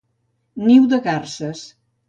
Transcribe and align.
Niu 0.69 0.89
de 0.95 1.01
garses. 1.11 1.65